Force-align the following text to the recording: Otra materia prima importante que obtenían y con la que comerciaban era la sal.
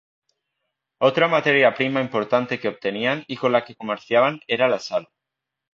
Otra 0.99 1.27
materia 1.27 1.75
prima 1.75 2.01
importante 2.01 2.59
que 2.59 2.69
obtenían 2.69 3.23
y 3.27 3.37
con 3.37 3.51
la 3.51 3.63
que 3.65 3.75
comerciaban 3.75 4.39
era 4.47 4.67
la 4.67 4.79
sal. 4.79 5.09